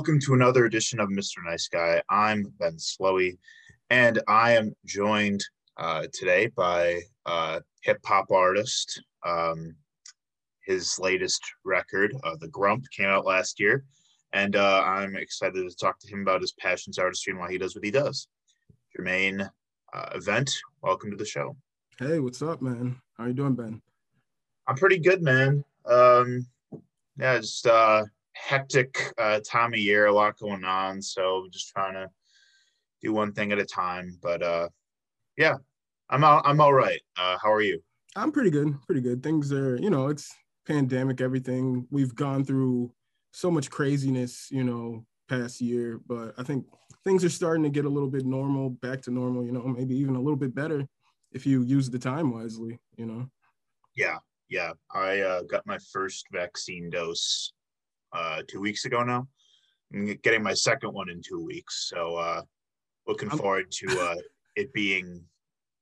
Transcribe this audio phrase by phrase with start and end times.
[0.00, 1.44] Welcome to another edition of Mr.
[1.44, 2.00] Nice Guy.
[2.08, 3.36] I'm Ben Slowey,
[3.90, 5.44] and I am joined
[5.76, 9.02] uh, today by uh, hip hop artist.
[9.26, 9.74] Um,
[10.64, 13.84] his latest record, uh, The Grump, came out last year,
[14.32, 17.58] and uh, I'm excited to talk to him about his passions, artistry, and why he
[17.58, 18.26] does what he does.
[18.98, 19.50] Jermaine
[19.92, 21.54] uh, Event, welcome to the show.
[21.98, 22.98] Hey, what's up, man?
[23.18, 23.82] How you doing, Ben?
[24.66, 25.62] I'm pretty good, man.
[25.84, 26.46] Um,
[27.18, 28.04] yeah, just uh,
[28.40, 31.02] hectic uh, time of year, a lot going on.
[31.02, 32.08] So just trying to
[33.02, 34.18] do one thing at a time.
[34.22, 34.68] But uh,
[35.36, 35.56] yeah,
[36.08, 37.00] I'm all, I'm all right.
[37.18, 37.82] Uh, how are you?
[38.16, 38.74] I'm pretty good.
[38.86, 39.22] Pretty good.
[39.22, 40.34] Things are, you know, it's
[40.66, 41.86] pandemic, everything.
[41.90, 42.92] We've gone through
[43.32, 46.66] so much craziness, you know, past year, but I think
[47.04, 49.94] things are starting to get a little bit normal, back to normal, you know, maybe
[49.96, 50.86] even a little bit better
[51.32, 53.28] if you use the time wisely, you know.
[53.96, 54.72] Yeah, yeah.
[54.92, 57.52] I uh, got my first vaccine dose
[58.12, 59.26] uh, two weeks ago now.
[59.92, 62.42] I'm getting my second one in two weeks, so uh,
[63.06, 64.16] looking forward to uh,
[64.56, 65.24] it being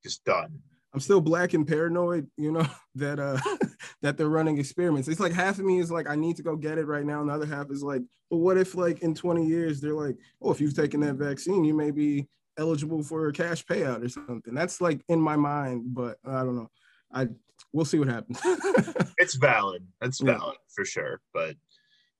[0.02, 0.60] just done.
[0.94, 3.38] I'm still black and paranoid, you know, that uh
[4.02, 5.08] that they're running experiments.
[5.08, 7.20] It's like half of me is like, I need to go get it right now.
[7.20, 10.16] And the other half is like, but what if like in 20 years they're like,
[10.40, 12.26] oh, if you've taken that vaccine, you may be
[12.58, 14.54] eligible for a cash payout or something.
[14.54, 16.70] That's like in my mind, but I don't know.
[17.12, 17.28] I
[17.72, 18.40] we'll see what happens.
[19.18, 19.86] it's valid.
[20.00, 20.74] That's valid yeah.
[20.74, 21.20] for sure.
[21.32, 21.56] But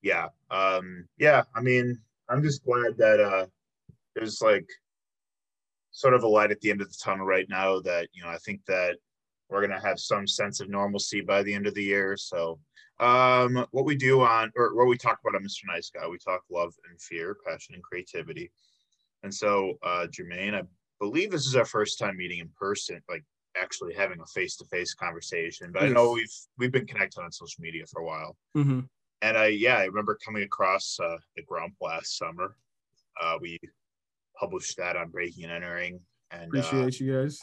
[0.02, 1.42] yeah, um, yeah.
[1.54, 3.46] I mean, I'm just glad that uh,
[4.14, 4.68] there's like
[5.90, 7.80] sort of a light at the end of the tunnel right now.
[7.80, 8.96] That you know, I think that
[9.48, 12.16] we're gonna have some sense of normalcy by the end of the year.
[12.16, 12.60] So,
[13.00, 15.66] um, what we do on or what we talk about on Mr.
[15.66, 18.50] Nice Guy, we talk love and fear, passion and creativity.
[19.24, 20.62] And so, uh, Jermaine, I
[21.00, 23.24] believe this is our first time meeting in person, like
[23.56, 25.72] actually having a face-to-face conversation.
[25.72, 25.90] But yes.
[25.90, 28.36] I know we've we've been connected on social media for a while.
[28.56, 28.80] Mm-hmm
[29.22, 32.56] and I yeah I remember coming across uh, the Grump last summer.
[33.20, 33.58] Uh, we
[34.38, 37.40] published that on Breaking and Entering, and appreciate uh, you guys.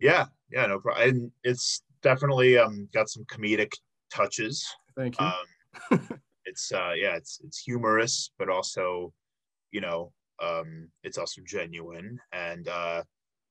[0.00, 1.08] Yeah, yeah, no problem.
[1.08, 3.72] And it's definitely um got some comedic
[4.12, 4.66] touches.
[4.96, 5.26] Thank you.
[5.26, 6.08] Um,
[6.44, 9.12] it's uh yeah it's it's humorous, but also
[9.72, 10.12] you know
[10.42, 13.02] um it's also genuine and uh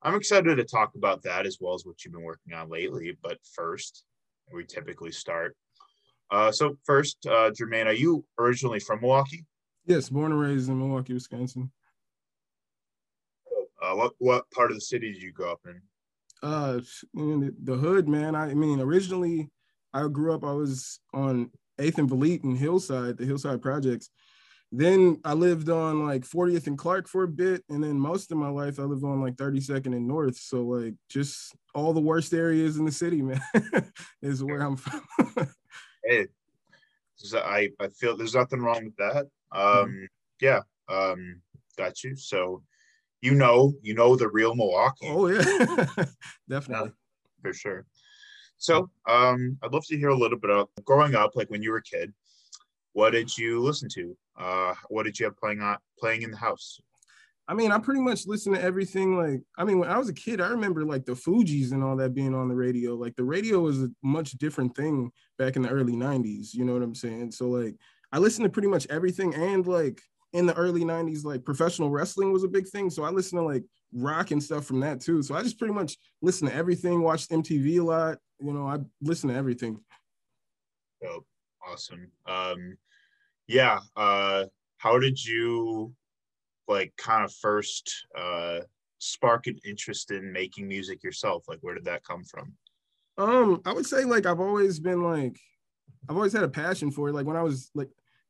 [0.02, 3.18] I'm excited to talk about that as well as what you've been working on lately.
[3.24, 4.03] But first,
[4.53, 5.57] we typically start
[6.31, 9.46] uh, so first, uh, Jermaine, are you originally from Milwaukee?
[9.86, 11.72] Yes, born and raised in Milwaukee, Wisconsin.
[13.81, 15.81] Uh, what what part of the city did you grow up in?
[16.41, 16.80] Uh,
[17.16, 18.36] in the hood, man.
[18.36, 19.50] I mean, originally,
[19.94, 20.44] I grew up.
[20.44, 24.09] I was on Eighth and Vliet and Hillside, the Hillside Projects.
[24.72, 28.38] Then I lived on like 40th and Clark for a bit, and then most of
[28.38, 30.38] my life I lived on like 32nd and North.
[30.38, 33.42] So like just all the worst areas in the city, man,
[34.22, 35.02] is where I'm from.
[36.06, 36.28] hey,
[37.34, 39.28] I I feel there's nothing wrong with that.
[39.52, 40.06] Um, mm-hmm.
[40.42, 41.42] yeah, um,
[41.78, 42.16] got you.
[42.16, 42.62] So,
[43.22, 45.08] you know, you know the real Milwaukee.
[45.10, 45.44] Oh yeah,
[46.50, 47.86] definitely yeah, for sure.
[48.58, 51.72] So, um, I'd love to hear a little bit of growing up, like when you
[51.72, 52.14] were a kid.
[52.94, 54.16] What did you listen to?
[54.40, 56.80] Uh, what did you have playing on playing in the house?
[57.47, 59.17] I mean, I pretty much listen to everything.
[59.17, 61.95] Like, I mean, when I was a kid, I remember like the Fugees and all
[61.97, 62.95] that being on the radio.
[62.95, 66.53] Like, the radio was a much different thing back in the early 90s.
[66.53, 67.31] You know what I'm saying?
[67.31, 67.75] So, like,
[68.11, 69.35] I listened to pretty much everything.
[69.35, 70.01] And like
[70.33, 72.89] in the early 90s, like professional wrestling was a big thing.
[72.89, 73.63] So, I listened to like
[73.94, 75.22] rock and stuff from that too.
[75.22, 78.17] So, I just pretty much listened to everything, watched MTV a lot.
[78.39, 79.79] You know, I listened to everything.
[81.06, 81.23] Oh,
[81.72, 82.12] awesome.
[82.25, 82.77] Um,
[83.47, 83.79] yeah.
[83.95, 84.45] Uh,
[84.77, 85.94] how did you
[86.68, 88.59] like kind of first uh
[88.98, 91.46] spark an interest in making music yourself?
[91.48, 92.53] Like where did that come from?
[93.18, 95.39] Um, I would say like I've always been like
[96.10, 97.13] I've always had a passion for it.
[97.13, 97.89] Like when I was like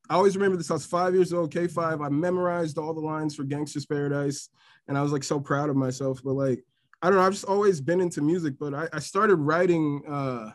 [0.09, 0.69] I always remember this.
[0.69, 2.05] I was five years old, K5.
[2.05, 4.49] I memorized all the lines for Gangsta's Paradise,
[4.87, 6.21] and I was like so proud of myself.
[6.23, 6.63] But like,
[7.01, 8.55] I don't know, I've just always been into music.
[8.59, 10.51] But I, I started writing uh,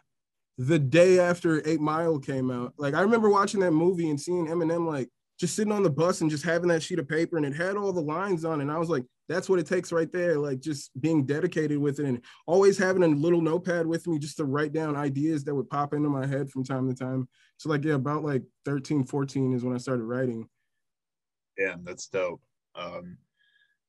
[0.58, 2.74] the day after Eight Mile came out.
[2.78, 5.08] Like I remember watching that movie and seeing Eminem like
[5.40, 7.74] just sitting on the bus and just having that sheet of paper and it had
[7.74, 8.64] all the lines on it.
[8.64, 10.36] And I was like, that's what it takes right there.
[10.36, 14.36] Like just being dedicated with it and always having a little notepad with me just
[14.36, 17.26] to write down ideas that would pop into my head from time to time.
[17.56, 20.46] So like, yeah, about like 13, 14 is when I started writing.
[21.56, 22.42] Yeah, that's dope.
[22.74, 23.16] Um,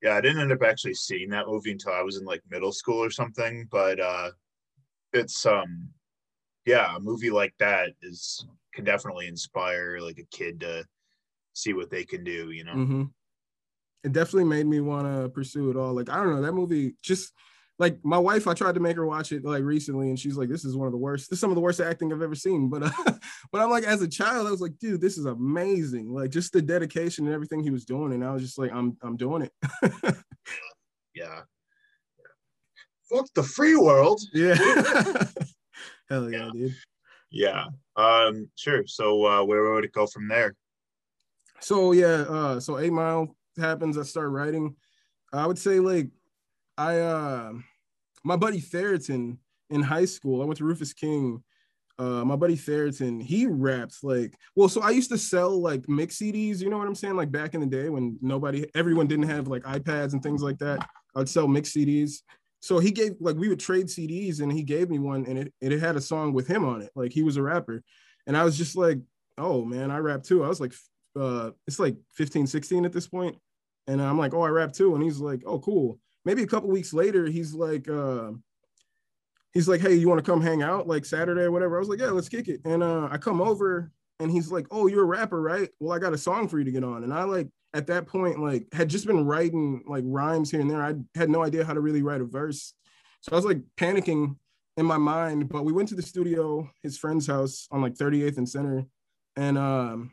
[0.01, 2.71] yeah, I didn't end up actually seeing that movie until I was in like middle
[2.71, 4.31] school or something, but uh,
[5.11, 5.89] it's, um,
[6.65, 10.85] yeah, a movie like that is can definitely inspire like a kid to
[11.53, 12.73] see what they can do, you know.
[12.73, 13.03] Mm-hmm.
[14.03, 15.93] It definitely made me want to pursue it all.
[15.93, 17.31] Like I don't know, that movie just
[17.81, 20.49] like my wife, I tried to make her watch it like recently, and she's like,
[20.49, 21.29] "This is one of the worst.
[21.29, 22.91] This is some of the worst acting I've ever seen." But, uh,
[23.51, 26.13] but I'm like, as a child, I was like, "Dude, this is amazing!
[26.13, 28.97] Like just the dedication and everything he was doing." And I was just like, "I'm,
[29.01, 29.51] I'm doing it."
[31.15, 31.41] yeah.
[33.11, 34.21] Fuck the free world.
[34.31, 34.55] Yeah.
[36.09, 36.75] Hell yeah, yeah, dude.
[37.31, 37.65] Yeah.
[37.95, 38.47] Um.
[38.55, 38.85] Sure.
[38.85, 40.53] So, uh, where would it go from there?
[41.61, 42.25] So yeah.
[42.27, 42.59] Uh.
[42.59, 43.97] So Eight Mile happens.
[43.97, 44.75] I start writing.
[45.33, 46.09] I would say like
[46.77, 47.53] I uh
[48.23, 49.37] my buddy Theriton
[49.69, 51.43] in high school, I went to Rufus King.
[51.99, 56.17] Uh, my buddy Theriton, he raps like well, so I used to sell like mix
[56.17, 57.15] CDs, you know what I'm saying?
[57.15, 60.57] Like back in the day when nobody everyone didn't have like iPads and things like
[60.59, 60.87] that.
[61.15, 62.21] I'd sell mix CDs.
[62.61, 65.53] So he gave like we would trade CDs and he gave me one and it,
[65.61, 66.91] it had a song with him on it.
[66.95, 67.83] Like he was a rapper.
[68.27, 68.99] And I was just like,
[69.37, 70.43] oh man, I rap too.
[70.43, 70.73] I was like
[71.19, 73.37] uh it's like 15, 16 at this point.
[73.87, 74.95] And I'm like, oh, I rap too.
[74.95, 78.31] And he's like, oh, cool maybe a couple weeks later, he's like, uh,
[79.53, 81.75] he's like, hey, you want to come hang out like Saturday or whatever?
[81.75, 82.61] I was like, yeah, let's kick it.
[82.65, 85.69] And uh, I come over and he's like, oh, you're a rapper, right?
[85.79, 87.03] Well, I got a song for you to get on.
[87.03, 90.69] And I like at that point, like had just been writing like rhymes here and
[90.69, 90.83] there.
[90.83, 92.73] I had no idea how to really write a verse.
[93.21, 94.35] So I was like panicking
[94.77, 98.37] in my mind, but we went to the studio, his friend's house on like 38th
[98.37, 98.85] and Center.
[99.35, 100.11] And um,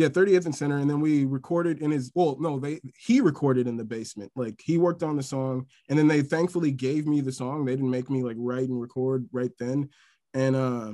[0.00, 3.66] yeah 30th and center and then we recorded in his well no they he recorded
[3.66, 4.32] in the basement.
[4.34, 7.64] Like he worked on the song and then they thankfully gave me the song.
[7.64, 9.90] They didn't make me like write and record right then.
[10.32, 10.92] And uh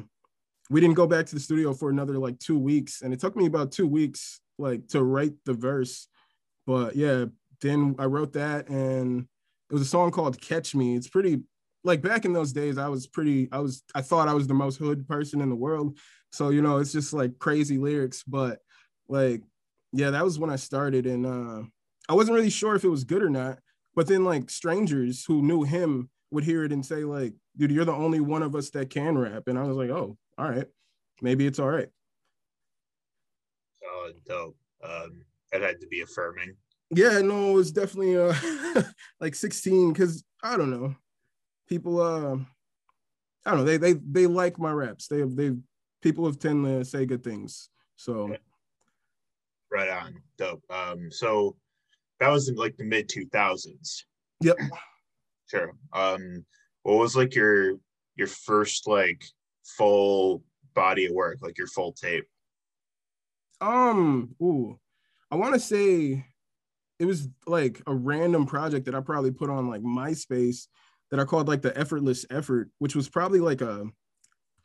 [0.68, 3.36] we didn't go back to the studio for another like two weeks and it took
[3.36, 6.08] me about two weeks like to write the verse.
[6.66, 7.26] But yeah
[7.62, 9.26] then i wrote that and
[9.70, 10.96] it was a song called catch me.
[10.96, 11.42] It's pretty
[11.84, 14.54] like back in those days i was pretty i was i thought i was the
[14.54, 15.98] most hood person in the world.
[16.32, 18.58] So you know it's just like crazy lyrics but
[19.08, 19.42] like
[19.92, 21.62] yeah that was when i started and uh
[22.08, 23.58] i wasn't really sure if it was good or not
[23.94, 27.84] but then like strangers who knew him would hear it and say like dude you're
[27.84, 30.66] the only one of us that can rap and i was like oh all right.
[31.22, 31.88] Maybe it's all right.
[33.84, 34.56] Oh dope.
[34.84, 36.54] Um that had to be affirming.
[36.90, 38.34] Yeah no it was definitely uh
[39.20, 40.94] like 16 because i don't know.
[41.68, 42.36] People uh
[43.44, 43.64] i don't know.
[43.64, 45.08] They they they like my raps.
[45.08, 45.52] They have they
[46.02, 47.70] people have tend to say good things.
[47.96, 48.36] So.
[49.70, 50.22] Right on.
[50.38, 50.62] Dope.
[50.70, 51.56] Um, so
[52.20, 54.04] that was in like the mid 2000s.
[54.40, 54.56] Yep.
[55.46, 55.72] Sure.
[55.92, 56.44] Um,
[56.82, 57.78] what was like your
[58.16, 59.24] your first like
[59.64, 60.42] full
[60.74, 62.24] body of work, like your full tape?
[63.60, 64.78] Um, ooh,
[65.30, 66.24] I want to say
[66.98, 70.66] it was like a random project that I probably put on like MySpace
[71.10, 73.86] that I called like the effortless effort, which was probably like a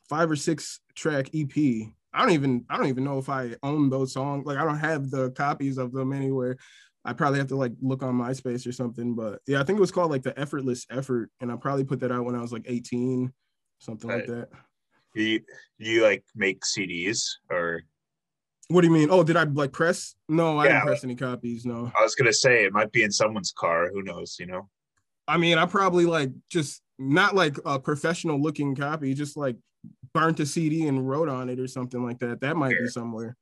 [0.09, 1.87] five or six track EP.
[2.13, 4.45] I don't even I don't even know if I own those songs.
[4.45, 6.57] Like I don't have the copies of them anywhere.
[7.03, 9.15] I probably have to like look on MySpace or something.
[9.15, 11.99] But yeah, I think it was called like the Effortless Effort, and I probably put
[12.01, 13.31] that out when I was like 18,
[13.79, 14.17] something right.
[14.17, 14.49] like that.
[15.15, 15.41] You
[15.77, 17.81] you like make CDs or?
[18.67, 19.09] What do you mean?
[19.11, 20.15] Oh, did I like press?
[20.29, 21.65] No, I yeah, didn't press any copies.
[21.65, 21.91] No.
[21.97, 23.89] I was gonna say it might be in someone's car.
[23.91, 24.37] Who knows?
[24.39, 24.69] You know.
[25.27, 29.57] I mean, I probably like just not like a professional looking copy, just like
[30.13, 32.41] burnt a CD and wrote on it or something like that.
[32.41, 32.83] That might sure.
[32.83, 33.37] be somewhere.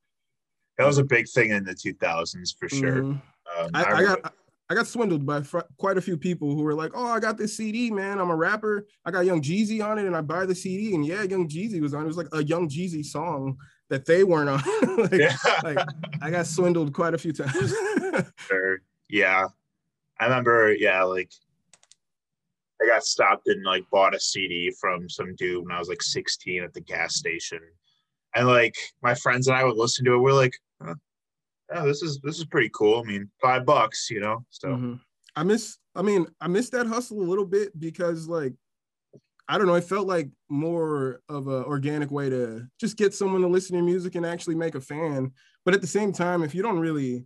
[0.77, 3.03] That was a big thing in the 2000s for sure.
[3.03, 3.63] Mm-hmm.
[3.63, 4.33] Um, I, I, I, got
[4.69, 7.37] I got swindled by fr- quite a few people who were like, "Oh, I got
[7.37, 8.19] this CD, man.
[8.19, 8.87] I'm a rapper.
[9.03, 11.81] I got Young Jeezy on it, and I buy the CD, and yeah, Young Jeezy
[11.81, 12.03] was on.
[12.03, 13.57] It was like a Young Jeezy song
[13.89, 14.61] that they weren't on.
[14.97, 15.35] like, yeah.
[15.63, 15.79] like,
[16.21, 17.73] I got swindled quite a few times.
[18.47, 18.81] sure.
[19.09, 19.47] Yeah,
[20.19, 20.73] I remember.
[20.73, 21.31] Yeah, like
[22.81, 26.01] I got stopped and like bought a CD from some dude when I was like
[26.01, 27.59] 16 at the gas station.
[28.35, 30.19] And like my friends and I would listen to it.
[30.19, 30.95] We're like, huh,
[31.85, 32.99] this is this is pretty cool.
[32.99, 34.45] I mean, five bucks, you know.
[34.49, 34.93] So mm-hmm.
[35.35, 38.53] I miss I mean, I miss that hustle a little bit because like
[39.47, 43.41] I don't know, it felt like more of an organic way to just get someone
[43.41, 45.31] to listen to music and actually make a fan.
[45.65, 47.25] But at the same time, if you don't really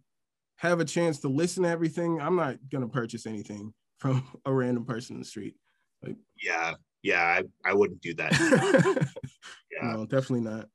[0.58, 4.84] have a chance to listen to everything, I'm not gonna purchase anything from a random
[4.84, 5.56] person in the street.
[6.04, 8.34] Like, yeah, yeah, I, I wouldn't do that.
[9.72, 10.68] yeah, no, definitely not.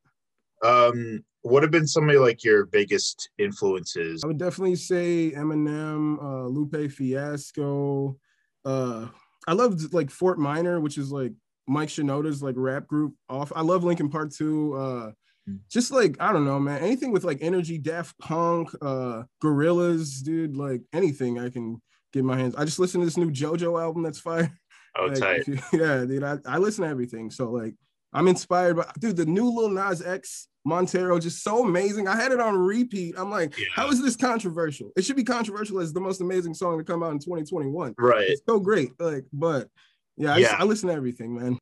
[0.64, 4.25] Um, what have been some of like your biggest influences?
[4.25, 8.16] I would definitely say Eminem, uh, Lupe Fiasco.
[8.64, 9.08] Uh,
[9.47, 11.32] I loved like Fort Minor, which is like
[11.66, 13.12] Mike Shinoda's like rap group.
[13.28, 14.75] Off, I love Linkin Park too.
[14.75, 15.11] Uh,
[15.47, 15.56] hmm.
[15.70, 16.80] just like I don't know, man.
[16.80, 20.56] Anything with like energy, Daft Punk, uh, Gorillaz, dude.
[20.56, 21.82] Like anything I can
[22.12, 22.55] get my hands.
[22.57, 24.53] I just listened to this new JoJo album that's fire.
[24.99, 25.47] Oh, like, tight.
[25.47, 26.25] You, yeah, dude.
[26.25, 27.31] I, I listen to everything.
[27.31, 27.75] So like
[28.12, 32.09] I'm inspired by dude, the new Lil Nas X Montero, just so amazing.
[32.09, 33.15] I had it on repeat.
[33.17, 33.67] I'm like, yeah.
[33.75, 34.91] how is this controversial?
[34.97, 37.95] It should be controversial as the most amazing song to come out in 2021.
[37.99, 38.31] Right.
[38.31, 38.91] It's so great.
[38.99, 39.69] Like, but
[40.17, 40.57] yeah, I, yeah.
[40.59, 41.59] I listen to everything, man.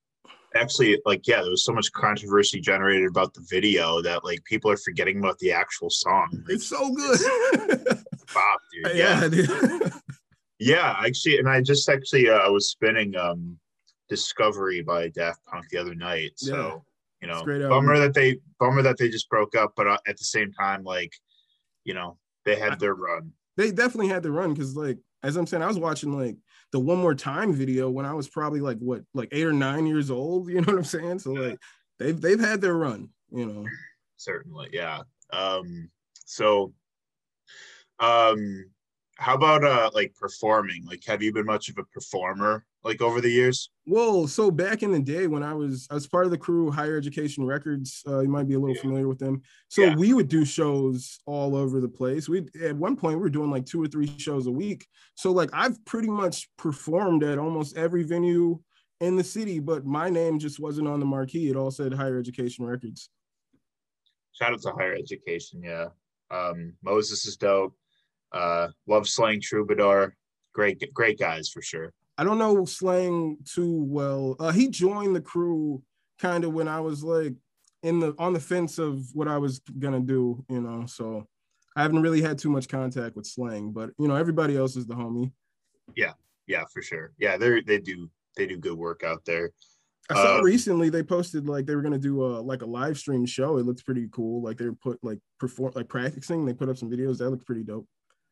[0.55, 4.71] Actually, like, yeah, there was so much controversy generated about the video that like people
[4.71, 6.29] are forgetting about the actual song.
[6.33, 7.21] Like, it's so good.
[8.33, 8.97] Pop, dude.
[8.97, 9.93] Yeah, yeah dude.
[10.59, 13.59] Yeah, actually, and I just actually uh, I was spinning um
[14.09, 16.33] Discovery by Daft Punk the other night.
[16.37, 16.85] So
[17.23, 17.43] yeah.
[17.45, 20.25] you know, bummer that they bummer that they just broke up, but uh, at the
[20.25, 21.13] same time, like
[21.85, 23.33] you know, they had their run.
[23.57, 26.37] They definitely had their run because, like, as I'm saying, I was watching like
[26.73, 29.87] the one more time video when I was probably like what, like eight or nine
[29.87, 30.49] years old.
[30.51, 31.21] You know what I'm saying?
[31.21, 31.59] So like,
[31.99, 33.11] they've they've had their run.
[33.31, 33.67] You know.
[34.17, 35.01] Certainly, yeah.
[35.33, 35.91] Um.
[36.25, 36.73] So,
[38.01, 38.71] um,
[39.17, 40.85] how about uh like performing?
[40.87, 43.71] Like, have you been much of a performer like over the years?
[43.87, 46.71] Well, so back in the day when I was I was part of the crew
[46.71, 48.83] Higher Education Records, uh, you might be a little yeah.
[48.83, 49.43] familiar with them.
[49.69, 49.97] So yeah.
[49.97, 52.29] we would do shows all over the place.
[52.29, 54.87] We at one point we were doing like two or three shows a week.
[55.15, 58.61] So like I've pretty much performed at almost every venue
[59.01, 61.51] in the city, but my name just wasn't on the marquee.
[61.51, 63.11] It all said Higher Education Records.
[64.33, 65.87] Shout out to Higher Education, yeah.
[66.31, 67.75] Um, Moses is dope.
[68.33, 70.15] Uh, love Slang Troubadour.
[70.55, 71.93] Great, great guys for sure.
[72.19, 74.37] I don't know Slang too well.
[74.39, 75.83] Uh, he joined the crew
[76.19, 77.35] kind of when I was like
[77.83, 80.87] in the on the fence of what I was gonna do, you know.
[80.87, 81.27] So
[81.77, 84.87] I haven't really had too much contact with Slang, but you know, everybody else is
[84.87, 85.31] the homie.
[85.95, 86.13] Yeah,
[86.47, 87.13] yeah, for sure.
[87.19, 89.51] Yeah, they they do they do good work out there.
[90.09, 92.97] I saw um, recently they posted like they were gonna do a like a live
[92.97, 93.59] stream show.
[93.59, 94.43] It looks pretty cool.
[94.43, 96.47] Like they were put like perform like practicing.
[96.47, 97.87] They put up some videos that looked pretty dope.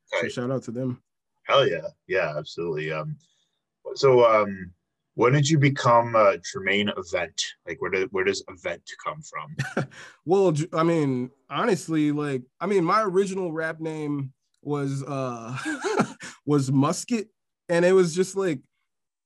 [0.06, 1.02] So shout out to them.
[1.44, 2.90] Hell yeah, yeah, absolutely.
[2.90, 3.16] Um,
[3.94, 4.72] so um,
[5.14, 7.40] when did you become a Jermaine Event?
[7.66, 9.86] Like, where did where does Event come from?
[10.24, 14.32] well, I mean, honestly, like, I mean, my original rap name
[14.62, 15.56] was uh
[16.46, 17.28] was Musket,
[17.68, 18.60] and it was just like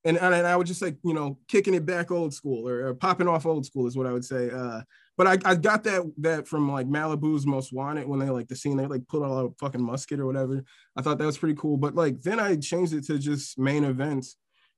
[0.04, 2.94] and, and I would just like you know kicking it back old school or, or,
[2.94, 4.50] popping off old school is what I would say.
[4.50, 4.82] Uh,
[5.16, 8.54] but I, I got that that from like Malibu's Most Wanted when they like the
[8.56, 10.64] scene they like put all a fucking musket or whatever.
[10.96, 11.76] I thought that was pretty cool.
[11.76, 14.36] But like then I changed it to just main events.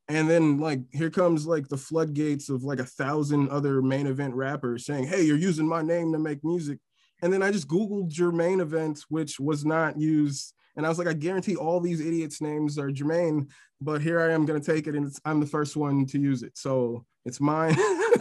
[0.09, 4.35] And then like here comes like the floodgates of like a thousand other main event
[4.35, 6.79] rappers saying, Hey, you're using my name to make music.
[7.23, 10.55] And then I just Googled Jermaine event, which was not used.
[10.81, 13.51] And I was like, I guarantee all these idiots' names are Jermaine,
[13.83, 16.57] but here I am gonna take it and I'm the first one to use it.
[16.57, 17.77] So it's mine.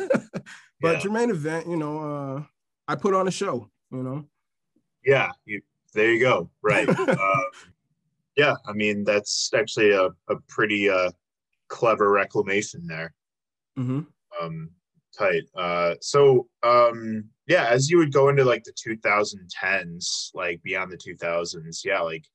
[0.81, 0.99] but yeah.
[0.99, 2.43] Jermaine event, you know, uh,
[2.85, 4.25] I put on a show, you know.
[5.05, 5.61] Yeah, you
[5.93, 6.49] there you go.
[6.61, 6.89] Right.
[6.89, 7.43] uh,
[8.35, 11.11] yeah, I mean that's actually a, a pretty uh,
[11.69, 13.13] clever reclamation there.
[13.77, 14.01] Mm-hmm.
[14.41, 14.69] Um,
[15.17, 15.43] tight.
[15.55, 20.97] Uh, so um, yeah, as you would go into like the 2010s, like beyond the
[20.97, 22.25] 2000s, yeah, like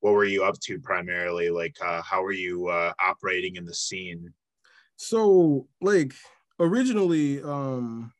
[0.00, 1.50] what were you up to primarily?
[1.50, 4.32] Like uh, how were you uh, operating in the scene?
[4.96, 6.12] So like
[6.60, 8.12] originally um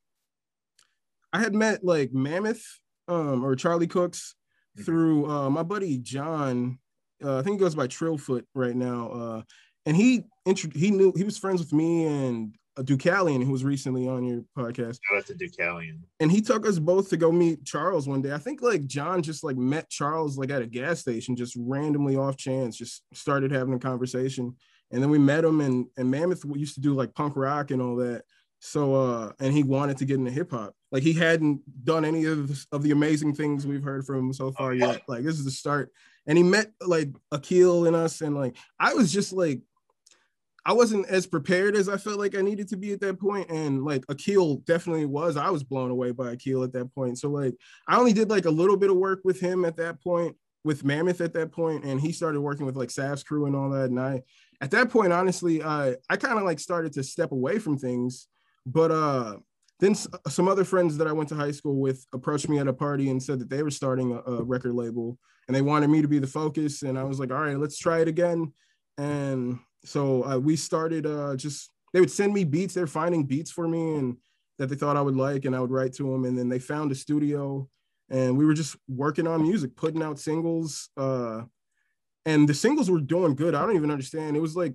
[1.32, 2.64] I had met like Mammoth
[3.08, 4.34] um or Charlie Cooks
[4.76, 4.84] mm-hmm.
[4.84, 6.78] through uh my buddy John.
[7.22, 9.10] Uh, I think he goes by Trillfoot right now.
[9.10, 9.42] Uh
[9.86, 13.64] and he intro- he knew he was friends with me and a Deucalion who was
[13.64, 15.00] recently on your podcast.
[15.10, 15.98] Shout out to Deucalion.
[16.20, 18.32] And he took us both to go meet Charles one day.
[18.32, 22.16] I think like John just like met Charles like at a gas station, just randomly
[22.16, 24.54] off chance, just started having a conversation.
[24.92, 27.82] And then we met him and and Mammoth used to do like punk rock and
[27.82, 28.22] all that.
[28.60, 30.72] So uh and he wanted to get into hip hop.
[30.92, 34.32] Like he hadn't done any of the, of the amazing things we've heard from him
[34.32, 35.02] so far yet.
[35.08, 35.90] Like this is the start.
[36.26, 39.62] And he met like Akil and us and like I was just like
[40.68, 43.48] I wasn't as prepared as I felt like I needed to be at that point.
[43.50, 45.38] And like Akil definitely was.
[45.38, 47.18] I was blown away by Akil at that point.
[47.18, 47.54] So like
[47.88, 50.84] I only did like a little bit of work with him at that point, with
[50.84, 53.88] Mammoth at that point, and he started working with like Sav's crew and all that.
[53.88, 54.20] And I
[54.60, 58.28] at that point, honestly, I I kind of like started to step away from things.
[58.66, 59.36] But uh
[59.80, 62.74] then some other friends that I went to high school with approached me at a
[62.74, 66.02] party and said that they were starting a, a record label and they wanted me
[66.02, 66.82] to be the focus.
[66.82, 68.52] And I was like, all right, let's try it again.
[68.98, 72.74] And so uh, we started uh, just they would send me beats.
[72.74, 74.16] They're finding beats for me and
[74.58, 76.24] that they thought I would like, and I would write to them.
[76.24, 77.68] And then they found a studio,
[78.10, 80.90] and we were just working on music, putting out singles.
[80.96, 81.42] Uh,
[82.26, 83.54] and the singles were doing good.
[83.54, 84.36] I don't even understand.
[84.36, 84.74] It was like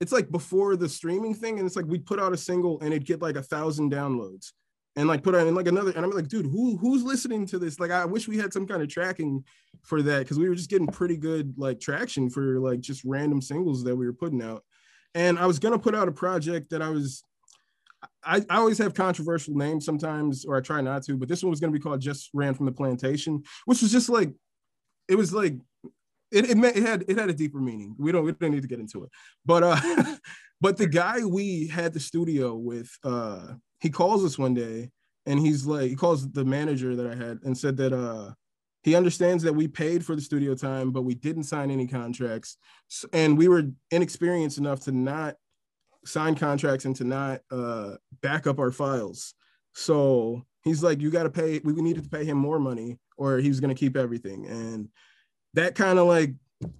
[0.00, 2.92] it's like before the streaming thing, and it's like we'd put out a single and
[2.92, 4.52] it'd get like a thousand downloads
[4.96, 7.58] and like put on in like another and i'm like dude who who's listening to
[7.58, 7.80] this?
[7.80, 9.44] Like i wish we had some kind of tracking
[9.82, 13.42] for that because we were just getting pretty good like traction for like just random
[13.42, 14.62] singles that we were putting out.
[15.14, 17.22] And i was gonna put out a project that i was
[18.24, 21.50] I, I always have controversial names sometimes, or I try not to, but this one
[21.50, 24.30] was to be called Just Ran from the Plantation, which was just like,
[25.08, 25.56] it was like,
[26.32, 27.94] it, it, meant, it had it had a deeper meaning.
[27.98, 29.10] We don't we don't need to get into it,
[29.44, 30.16] but uh,
[30.60, 34.90] but the guy we had the studio with, uh, he calls us one day
[35.26, 38.30] and he's like, he calls the manager that I had and said that uh,
[38.82, 42.56] he understands that we paid for the studio time, but we didn't sign any contracts,
[43.12, 45.36] and we were inexperienced enough to not
[46.06, 49.34] sign contracts and to not uh, back up our files.
[49.74, 53.36] So he's like, you got to pay, we needed to pay him more money or
[53.36, 54.46] he was going to keep everything.
[54.46, 54.88] And
[55.52, 56.32] that kind of like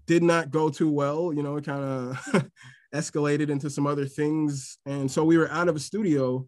[0.07, 1.35] did not go too well.
[1.35, 2.51] You know, it kind of
[2.95, 4.79] escalated into some other things.
[4.87, 6.47] And so we were out of a studio.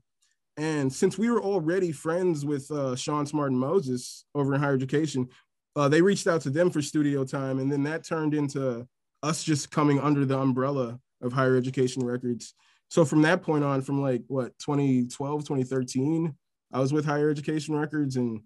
[0.56, 4.74] And since we were already friends with uh, Sean Smart and Moses over in higher
[4.74, 5.28] education,
[5.74, 7.58] uh, they reached out to them for studio time.
[7.58, 8.86] And then that turned into
[9.22, 12.54] us just coming under the umbrella of higher education records.
[12.88, 16.34] So from that point on from like what 2012 2013
[16.72, 18.40] i was with higher education records and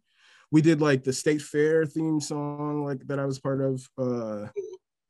[0.50, 4.46] we did like the state fair theme song like that i was part of uh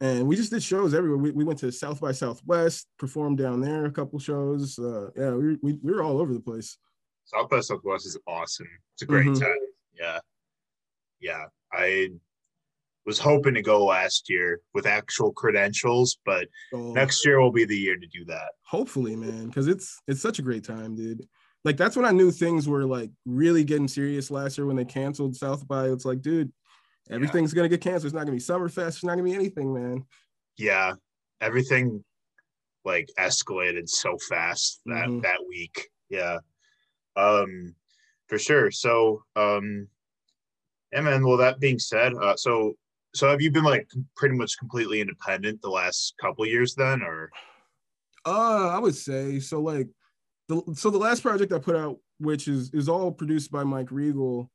[0.02, 1.18] and we just did shows everywhere.
[1.18, 4.78] We, we went to south by southwest performed down there a couple shows.
[4.78, 6.76] Uh yeah we, we, we were all over the place
[7.34, 9.42] south by southwest is awesome it's a great mm-hmm.
[9.42, 9.58] time
[9.98, 10.18] yeah
[11.20, 12.08] yeah i
[13.06, 16.92] was hoping to go last year with actual credentials, but oh.
[16.92, 18.50] next year will be the year to do that.
[18.62, 21.26] Hopefully, man, because it's it's such a great time, dude.
[21.64, 24.84] Like that's when I knew things were like really getting serious last year when they
[24.84, 25.88] canceled South by.
[25.88, 26.52] It's like, dude,
[27.10, 27.56] everything's yeah.
[27.56, 28.06] gonna get canceled.
[28.06, 28.88] It's not gonna be Summerfest.
[28.88, 30.04] It's not gonna be anything, man.
[30.56, 30.92] Yeah,
[31.40, 32.04] everything
[32.84, 35.20] like escalated so fast that mm-hmm.
[35.20, 35.88] that week.
[36.10, 36.38] Yeah,
[37.20, 37.74] um,
[38.28, 38.70] for sure.
[38.70, 39.88] So, um,
[40.92, 42.74] and then, well, that being said, uh, so
[43.14, 47.30] so have you been like pretty much completely independent the last couple years then or?
[48.26, 49.88] Uh i would say so like
[50.48, 53.90] the so the last project i put out which is is all produced by mike
[53.90, 54.50] regal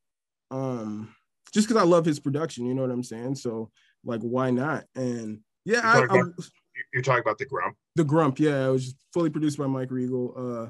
[0.52, 1.14] um
[1.52, 3.36] just because i love his production you know what i'm saying?
[3.36, 3.72] So
[4.04, 4.86] like why not?
[4.96, 6.50] And yeah you're talking, I, about,
[6.94, 7.76] you're talking about the grump?
[7.96, 10.34] The grump yeah it was just fully produced by mike regal.
[10.38, 10.70] Uh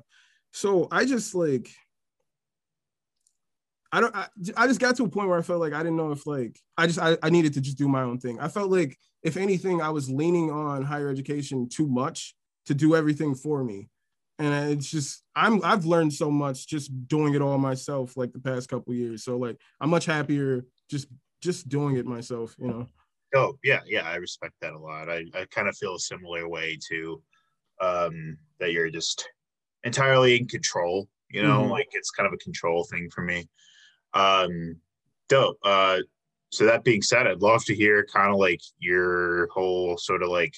[0.54, 1.70] so i just like
[3.96, 4.14] I don't.
[4.14, 4.28] I,
[4.58, 6.60] I, just got to a point where I felt like I didn't know if like
[6.78, 8.38] I just I, I needed to just do my own thing.
[8.42, 12.94] I felt like if anything, I was leaning on higher education too much to do
[12.94, 13.88] everything for me,
[14.38, 18.40] and it's just I'm I've learned so much just doing it all myself like the
[18.40, 19.24] past couple years.
[19.24, 21.08] So like I'm much happier just
[21.42, 22.54] just doing it myself.
[22.60, 22.88] You know.
[23.34, 25.10] Oh yeah, yeah, I respect that a lot.
[25.10, 27.24] I I kind of feel a similar way too.
[27.80, 29.26] Um, that you're just
[29.86, 31.08] entirely in control.
[31.30, 31.72] You know, mm-hmm.
[31.72, 33.48] like it's kind of a control thing for me.
[34.16, 34.78] Um,
[35.30, 35.58] dope.
[35.64, 36.00] Uh,
[36.52, 40.30] so that being said, I'd love to hear kind of like your whole sort of
[40.30, 40.56] like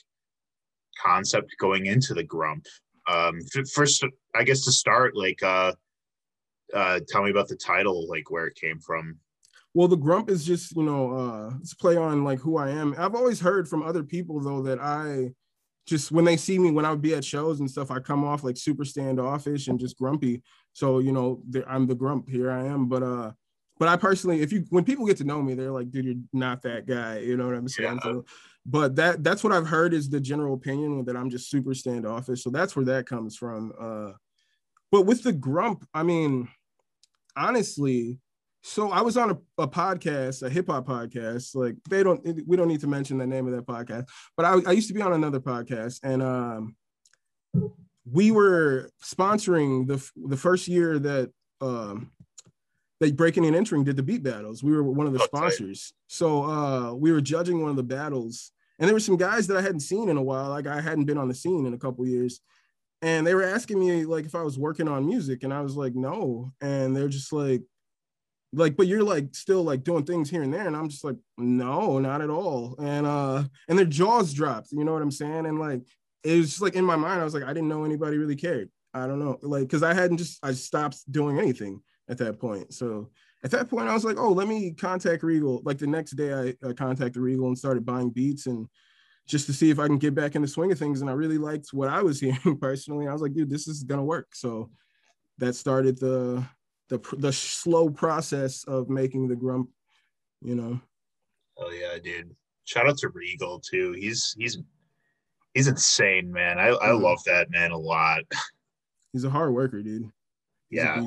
[1.02, 2.66] concept going into the grump.
[3.10, 3.40] Um,
[3.74, 5.74] first, I guess to start, like, uh,
[6.74, 9.18] uh, tell me about the title, like where it came from.
[9.74, 12.96] Well, the grump is just you know, uh, it's play on like who I am.
[12.98, 15.34] I've always heard from other people though that I
[15.86, 18.24] just when they see me when I would be at shows and stuff, I come
[18.26, 20.42] off like super standoffish and just grumpy.
[20.74, 22.28] So you know, I'm the grump.
[22.28, 22.88] Here I am.
[22.88, 23.32] But uh,
[23.80, 26.16] but I personally, if you when people get to know me, they're like, dude, you're
[26.34, 27.20] not that guy.
[27.20, 28.00] You know what I'm saying?
[28.04, 28.12] Yeah.
[28.12, 28.26] So,
[28.66, 32.44] but that that's what I've heard is the general opinion that I'm just super standoffish.
[32.44, 33.74] So that's where that comes from.
[33.80, 34.12] Uh,
[34.92, 36.50] but with the grump, I mean,
[37.36, 38.20] honestly,
[38.64, 41.56] so I was on a, a podcast, a hip hop podcast.
[41.56, 44.08] Like they don't, we don't need to mention the name of that podcast.
[44.36, 46.76] But I, I used to be on another podcast, and um,
[48.12, 52.12] we were sponsoring the the first year that um
[53.00, 54.64] they breaking and entering did the beat battles.
[54.64, 55.94] We were one of the sponsors.
[56.08, 59.58] So uh, we were judging one of the battles, and there were some guys that
[59.58, 60.50] I hadn't seen in a while.
[60.50, 62.42] Like I hadn't been on the scene in a couple years,
[63.02, 65.76] and they were asking me like if I was working on music, and I was
[65.76, 67.62] like no, and they're just like,
[68.54, 71.18] like, but you're like still like doing things here and there, and I'm just like
[71.38, 74.72] no, not at all, and uh, and their jaws dropped.
[74.72, 75.46] You know what I'm saying?
[75.46, 75.82] And like
[76.24, 78.36] it was just like in my mind, I was like I didn't know anybody really
[78.36, 78.70] cared.
[78.92, 82.74] I don't know, like because I hadn't just I stopped doing anything at that point.
[82.74, 83.10] So
[83.44, 85.62] at that point, I was like, oh, let me contact Regal.
[85.64, 88.68] Like the next day, I, I contacted Regal and started buying beats and
[89.28, 91.02] just to see if I can get back in the swing of things.
[91.02, 93.08] And I really liked what I was hearing personally.
[93.08, 94.34] I was like, dude, this is gonna work.
[94.34, 94.72] So
[95.38, 96.44] that started the
[96.90, 99.70] the the slow process of making the grump.
[100.42, 100.80] You know.
[101.58, 102.36] Oh yeah, dude!
[102.66, 103.94] Shout out to Regal too.
[103.94, 104.60] He's he's
[105.54, 106.60] he's insane, man.
[106.60, 107.04] I I mm-hmm.
[107.04, 108.22] love that man a lot.
[109.14, 110.04] He's a hard worker, dude.
[110.70, 111.04] He's yeah.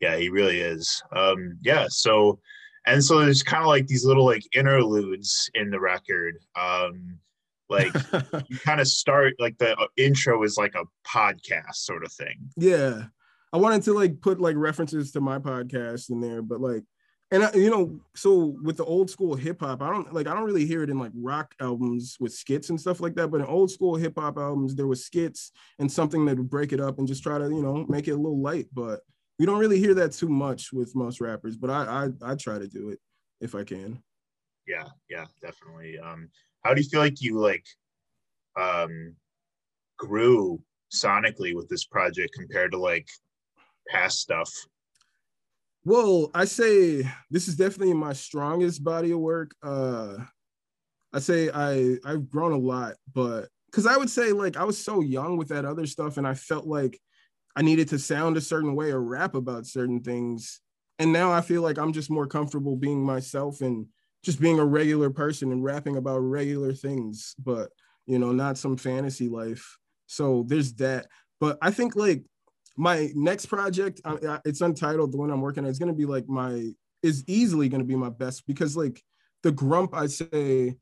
[0.00, 1.02] Yeah, he really is.
[1.14, 2.38] Um, yeah, so
[2.86, 6.38] and so there's kind of like these little like interludes in the record.
[6.54, 7.18] Um,
[7.68, 7.92] like
[8.48, 12.50] you kind of start like the uh, intro is like a podcast sort of thing.
[12.56, 13.04] Yeah.
[13.52, 16.84] I wanted to like put like references to my podcast in there, but like,
[17.32, 20.34] and I, you know, so with the old school hip hop, I don't like I
[20.34, 23.28] don't really hear it in like rock albums with skits and stuff like that.
[23.28, 26.72] But in old school hip hop albums, there was skits and something that would break
[26.72, 28.66] it up and just try to you know make it a little light.
[28.72, 29.00] But
[29.38, 31.56] we don't really hear that too much with most rappers.
[31.56, 33.00] But I I, I try to do it
[33.40, 34.02] if I can.
[34.66, 35.98] Yeah, yeah, definitely.
[35.98, 36.28] Um,
[36.64, 37.64] how do you feel like you like
[38.58, 39.14] um
[39.98, 40.60] grew
[40.92, 43.08] sonically with this project compared to like
[43.88, 44.52] past stuff?
[45.84, 49.54] Well, I say this is definitely my strongest body of work.
[49.62, 50.16] Uh
[51.12, 54.82] I say I I've grown a lot, but because I would say like I was
[54.82, 57.00] so young with that other stuff, and I felt like
[57.56, 60.60] I needed to sound a certain way or rap about certain things.
[60.98, 63.86] And now I feel like I'm just more comfortable being myself and
[64.22, 67.70] just being a regular person and rapping about regular things, but
[68.06, 69.78] you know, not some fantasy life.
[70.06, 71.06] So there's that.
[71.40, 72.24] But I think like
[72.76, 74.00] my next project,
[74.44, 75.12] it's untitled.
[75.12, 77.86] The one I'm working on is going to be like my is easily going to
[77.86, 79.02] be my best because like
[79.42, 80.76] the grump, I say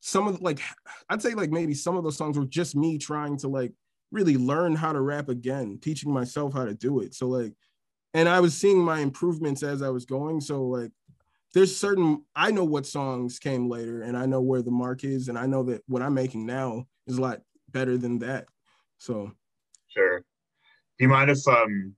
[0.00, 0.60] some of like
[1.08, 3.72] I'd say like maybe some of those songs were just me trying to like
[4.14, 7.14] really learn how to rap again, teaching myself how to do it.
[7.14, 7.52] So like,
[8.14, 10.40] and I was seeing my improvements as I was going.
[10.40, 10.92] So like,
[11.52, 15.28] there's certain I know what songs came later, and I know where the mark is,
[15.28, 18.46] and I know that what I'm making now is a lot better than that.
[18.98, 19.30] So,
[19.88, 20.20] sure.
[20.20, 21.94] Do you mind if um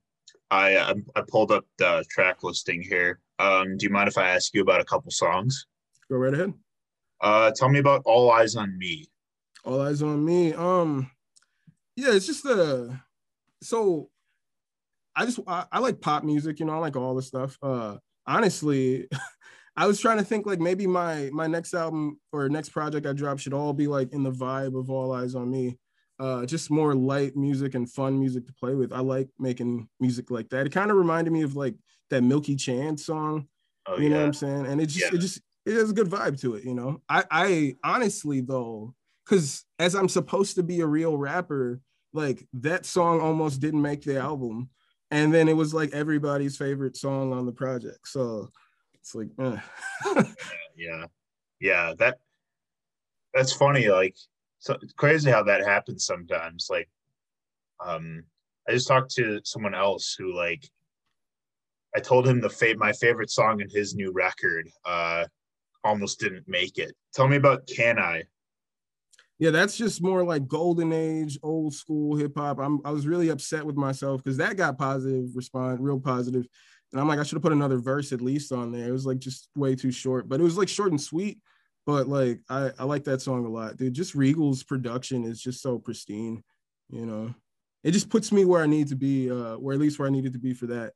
[0.51, 3.19] I I pulled up the track listing here?
[3.39, 5.67] Um, do you mind if I ask you about a couple songs?
[6.09, 6.53] Go right ahead.
[7.21, 9.07] Uh, tell me about All Eyes on Me.
[9.63, 10.53] All Eyes on Me.
[10.53, 11.09] Um,
[11.97, 13.01] yeah, it's just a
[13.61, 14.09] so
[15.15, 17.57] I just I, I like pop music, you know, I like all the stuff.
[17.61, 19.09] Uh, honestly,
[19.75, 23.11] I was trying to think like maybe my my next album or next project I
[23.11, 25.77] drop should all be like in the vibe of All Eyes on Me
[26.19, 28.91] uh, just more light music and fun music to play with.
[28.91, 30.65] I like making music like that.
[30.65, 31.75] It kind of reminded me of like
[32.09, 33.47] that Milky Chance song.
[33.85, 34.09] Oh, you yeah.
[34.09, 34.65] know what I'm saying?
[34.65, 35.15] And it just yeah.
[35.15, 37.01] it just it has a good vibe to it, you know.
[37.07, 41.81] I I honestly though, because as I'm supposed to be a real rapper,
[42.13, 44.69] like that song almost didn't make the album.
[45.11, 48.07] And then it was like everybody's favorite song on the project.
[48.07, 48.49] So
[48.93, 49.59] it's like, eh.
[50.75, 51.05] yeah.
[51.59, 51.93] Yeah.
[51.97, 52.19] That
[53.33, 53.87] that's funny.
[53.89, 54.15] Like
[54.59, 56.67] so it's crazy how that happens sometimes.
[56.69, 56.89] Like,
[57.85, 58.23] um,
[58.67, 60.67] I just talked to someone else who like
[61.95, 65.25] I told him the fa- my favorite song in his new record uh
[65.83, 66.93] almost didn't make it.
[67.13, 68.23] Tell me about Can I?
[69.39, 72.59] Yeah, that's just more like golden age, old school hip hop.
[72.59, 76.47] I'm I was really upset with myself because that got positive response, real positive.
[76.91, 78.87] And I'm like, I should have put another verse at least on there.
[78.87, 81.39] It was like just way too short, but it was like short and sweet.
[81.85, 83.93] But like I, I like that song a lot, dude.
[83.93, 86.43] Just Regal's production is just so pristine,
[86.89, 87.33] you know.
[87.83, 90.11] It just puts me where I need to be, uh, or at least where I
[90.11, 90.93] needed to be for that.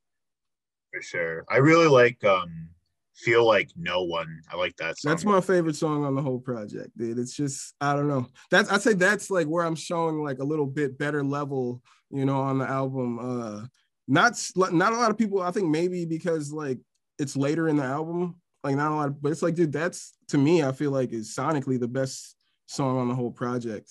[0.91, 1.45] For sure.
[1.47, 2.69] I really like um
[3.15, 4.41] feel like no one.
[4.51, 5.11] I like that song.
[5.11, 7.19] That's my favorite song on the whole project, dude.
[7.19, 8.27] It's just I don't know.
[8.49, 12.25] That's I'd say that's like where I'm showing like a little bit better level, you
[12.25, 13.19] know, on the album.
[13.19, 13.65] Uh
[14.07, 16.79] not not a lot of people, I think maybe because like
[17.19, 20.13] it's later in the album, like not a lot, of, but it's like, dude, that's
[20.29, 23.89] to me, I feel like is sonically the best song on the whole project.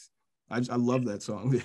[0.50, 1.60] I I love that song.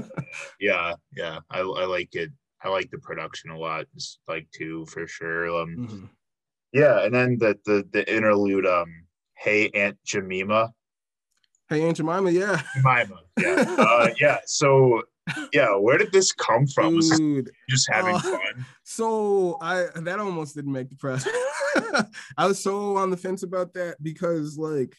[0.60, 2.30] yeah, yeah, I, I like it.
[2.64, 3.86] I like the production a lot,
[4.28, 5.48] like too for sure.
[5.62, 6.04] Um, mm-hmm.
[6.72, 9.04] Yeah, and then the the the interlude, um,
[9.34, 10.72] "Hey Aunt Jemima."
[11.68, 12.62] Hey Aunt Jemima, yeah.
[12.74, 14.38] Jemima, yeah, uh, yeah.
[14.46, 15.02] So
[15.52, 16.98] yeah, where did this come from?
[16.98, 18.66] Dude, just having uh, fun.
[18.84, 21.26] So I that almost didn't make the press.
[22.36, 24.96] I was so on the fence about that because like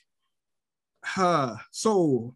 [1.03, 2.35] huh, so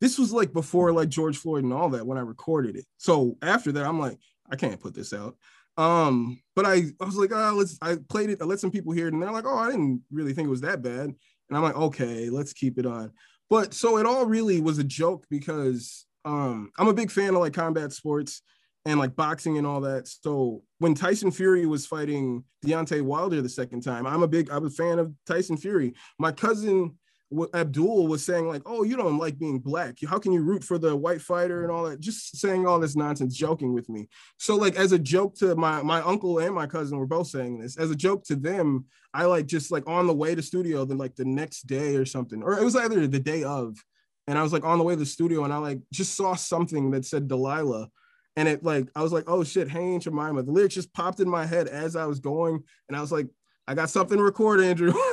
[0.00, 2.86] this was like before like George Floyd and all that when I recorded it.
[2.96, 4.18] So after that, I'm like,
[4.50, 5.36] I can't put this out.
[5.76, 8.92] Um, but I, I was like, oh, let's I played it, I let some people
[8.92, 11.06] hear it, and they're like, oh, I didn't really think it was that bad.
[11.06, 13.12] And I'm like, okay, let's keep it on.
[13.48, 17.40] But so it all really was a joke because um I'm a big fan of
[17.40, 18.42] like combat sports
[18.84, 20.08] and like boxing and all that.
[20.08, 24.66] So when Tyson Fury was fighting Deontay Wilder the second time, I'm a big, I'm
[24.66, 25.94] a fan of Tyson Fury.
[26.18, 26.96] My cousin
[27.54, 29.96] Abdul was saying like, "Oh, you don't like being black.
[30.06, 32.96] How can you root for the white fighter and all that?" Just saying all this
[32.96, 34.08] nonsense, joking with me.
[34.38, 37.58] So like as a joke to my my uncle and my cousin were both saying
[37.58, 38.86] this as a joke to them.
[39.14, 42.04] I like just like on the way to studio, then like the next day or
[42.04, 43.76] something, or it was either the day of,
[44.26, 46.34] and I was like on the way to the studio and I like just saw
[46.34, 47.88] something that said Delilah
[48.36, 50.42] and it like I was like, oh shit, Aunt Jemima.
[50.42, 53.26] The lyrics just popped in my head as I was going, and I was like,
[53.66, 54.92] I got something to record, Andrew.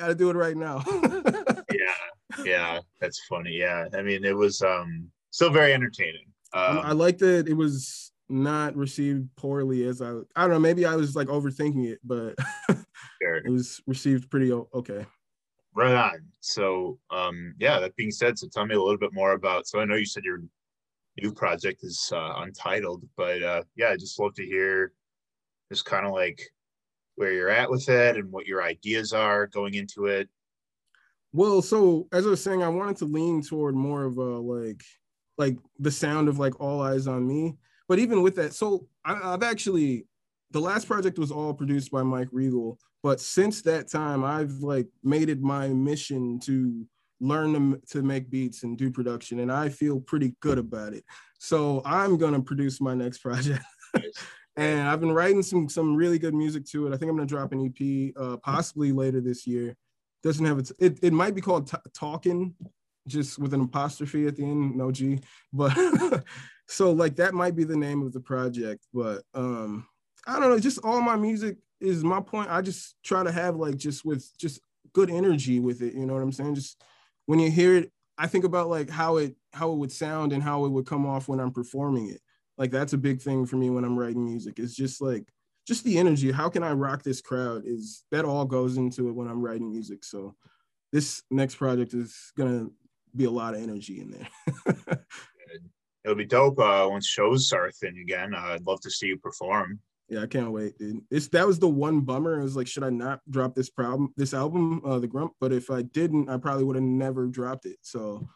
[0.00, 0.82] got to do it right now.
[1.72, 3.52] yeah, yeah, that's funny.
[3.52, 6.26] Yeah, I mean, it was um still very entertaining.
[6.52, 7.48] Um, I liked it.
[7.48, 11.86] It was not received poorly as I I don't know, maybe I was like overthinking
[11.86, 12.34] it, but
[13.22, 13.36] sure.
[13.36, 15.04] it was received pretty okay.
[15.74, 16.20] Right on.
[16.40, 19.80] So um yeah, that being said, so tell me a little bit more about so
[19.80, 20.42] I know you said your
[21.20, 24.92] new project is uh, untitled, but uh yeah, I just love to hear
[25.70, 26.40] just kind of like
[27.20, 30.26] where you're at with it and what your ideas are going into it.
[31.34, 34.82] Well, so as I was saying, I wanted to lean toward more of a like
[35.36, 37.56] like the sound of like all eyes on me.
[37.88, 40.06] But even with that, so I, I've actually
[40.50, 42.78] the last project was all produced by Mike Regal.
[43.02, 46.86] But since that time, I've like made it my mission to
[47.20, 51.04] learn to, to make beats and do production, and I feel pretty good about it.
[51.38, 53.62] So I'm gonna produce my next project.
[54.56, 56.94] and I've been writing some some really good music to it.
[56.94, 59.76] I think I'm gonna drop an EP uh, possibly later this year.
[60.22, 60.70] Doesn't have it.
[60.78, 62.54] It, it might be called t- Talking,
[63.06, 65.20] just with an apostrophe at the end, no G.
[65.52, 65.76] But
[66.68, 68.86] so like that might be the name of the project.
[68.92, 69.86] But um,
[70.26, 70.58] I don't know.
[70.58, 72.50] Just all my music is my point.
[72.50, 74.60] I just try to have like just with just
[74.92, 75.94] good energy with it.
[75.94, 76.56] You know what I'm saying?
[76.56, 76.82] Just
[77.26, 80.42] when you hear it, I think about like how it how it would sound and
[80.42, 82.20] how it would come off when I'm performing it
[82.60, 84.58] like that's a big thing for me when i'm writing music.
[84.58, 85.26] It's just like
[85.66, 86.30] just the energy.
[86.30, 89.72] How can i rock this crowd is that all goes into it when i'm writing
[89.72, 90.04] music.
[90.04, 90.36] So
[90.92, 92.68] this next project is gonna
[93.16, 95.06] be a lot of energy in there.
[96.04, 98.34] It'll be dope uh, once shows start thing again.
[98.34, 99.80] Uh, i'd love to see you perform.
[100.10, 101.00] Yeah i can't wait dude.
[101.10, 102.38] It's that was the one bummer.
[102.38, 105.32] It was like should i not drop this problem this album uh the grump?
[105.40, 107.78] But if i didn't i probably would have never dropped it.
[107.80, 108.28] So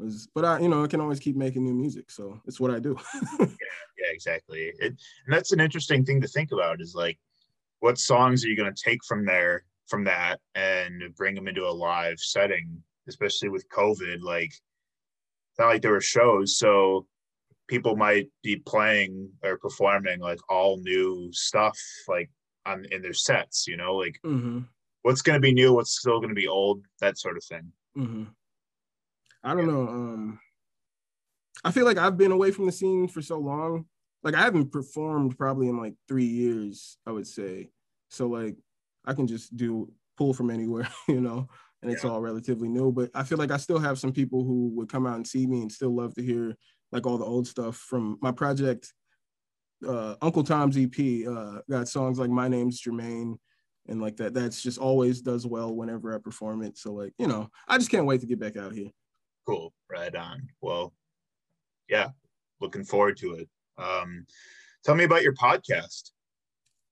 [0.00, 2.70] was but i you know i can always keep making new music so it's what
[2.70, 2.96] i do
[3.38, 3.46] yeah,
[3.98, 4.94] yeah exactly it,
[5.26, 7.18] and that's an interesting thing to think about is like
[7.80, 11.66] what songs are you going to take from there from that and bring them into
[11.66, 17.06] a live setting especially with covid like it's not like there were shows so
[17.68, 22.28] people might be playing or performing like all new stuff like
[22.66, 24.58] on in their sets you know like mm-hmm.
[25.02, 27.72] what's going to be new what's still going to be old that sort of thing
[27.96, 28.24] mm-hmm.
[29.42, 29.88] I don't know.
[29.88, 30.40] Um,
[31.64, 33.86] I feel like I've been away from the scene for so long.
[34.22, 37.70] Like I haven't performed probably in like three years, I would say.
[38.08, 38.56] So like
[39.04, 41.48] I can just do pull from anywhere, you know,
[41.82, 42.10] and it's yeah.
[42.10, 42.92] all relatively new.
[42.92, 45.46] But I feel like I still have some people who would come out and see
[45.46, 46.56] me and still love to hear
[46.92, 48.92] like all the old stuff from my project.
[49.86, 53.36] Uh, Uncle Tom's EP uh, got songs like My Name's Jermaine
[53.88, 54.34] and like that.
[54.34, 56.76] That's just always does well whenever I perform it.
[56.76, 58.90] So like you know, I just can't wait to get back out here.
[59.46, 59.72] Cool.
[59.90, 60.48] Right on.
[60.60, 60.92] Well,
[61.88, 62.08] yeah,
[62.60, 63.48] looking forward to it.
[63.78, 64.26] Um,
[64.84, 66.10] tell me about your podcast.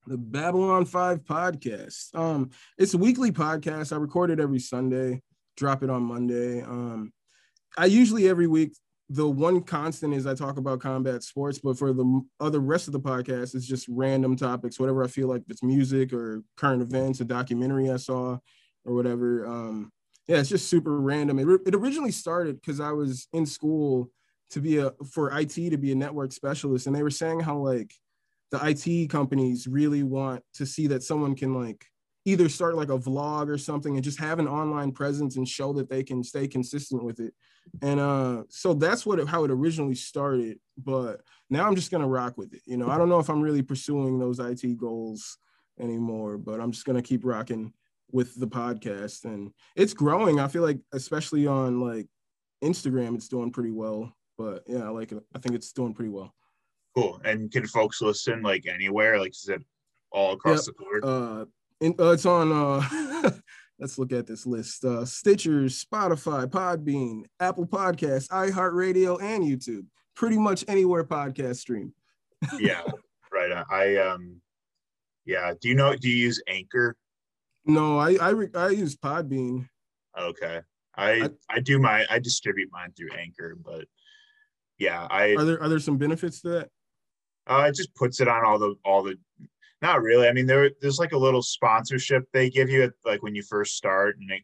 [0.06, 2.14] The Babylon 5 podcast.
[2.14, 3.92] Um, it's a weekly podcast.
[3.92, 5.22] I record it every Sunday,
[5.56, 6.62] drop it on Monday.
[6.62, 7.12] Um,
[7.76, 8.72] I usually every week
[9.10, 12.92] the one constant is I talk about combat sports, but for the other rest of
[12.92, 17.20] the podcast, it's just random topics, whatever I feel like it's music or current events,
[17.20, 18.38] a documentary I saw
[18.84, 19.46] or whatever.
[19.46, 19.92] Um,
[20.28, 21.38] yeah, it's just super random.
[21.38, 24.10] It, it originally started because I was in school
[24.50, 27.56] to be a for IT to be a network specialist, and they were saying how
[27.58, 27.92] like
[28.50, 31.84] the IT companies really want to see that someone can like
[32.24, 35.72] either start like a vlog or something and just have an online presence and show
[35.72, 37.32] that they can stay consistent with it.
[37.80, 40.58] And uh, so that's what how it originally started.
[40.76, 42.60] But now I'm just gonna rock with it.
[42.66, 45.38] You know, I don't know if I'm really pursuing those IT goals
[45.80, 47.72] anymore, but I'm just gonna keep rocking
[48.10, 50.40] with the podcast and it's growing.
[50.40, 52.06] I feel like especially on like
[52.62, 54.12] Instagram, it's doing pretty well.
[54.36, 55.22] But yeah, I like it.
[55.34, 56.34] I think it's doing pretty well.
[56.94, 57.20] Cool.
[57.24, 59.18] And can folks listen like anywhere?
[59.18, 59.62] Like is it
[60.10, 60.76] all across yep.
[60.76, 61.04] the board?
[61.04, 61.44] Uh,
[61.80, 63.30] in, uh it's on uh
[63.78, 64.84] let's look at this list.
[64.84, 69.86] Uh Stitcher, Spotify, Podbean, Apple Podcasts, iHeartRadio, and YouTube.
[70.16, 71.92] Pretty much anywhere podcast stream.
[72.58, 72.82] yeah,
[73.32, 73.64] right.
[73.70, 74.40] I um
[75.24, 75.52] yeah.
[75.60, 76.96] Do you know do you use Anchor?
[77.68, 79.68] No, I I, I use Podbean.
[80.18, 80.60] Okay,
[80.96, 83.84] I, I, I do my I distribute mine through Anchor, but
[84.78, 86.70] yeah, I are there are there some benefits to that?
[87.46, 89.16] Uh, it just puts it on all the all the.
[89.80, 90.26] Not really.
[90.26, 93.42] I mean, there there's like a little sponsorship they give you at, like when you
[93.42, 94.42] first start, and it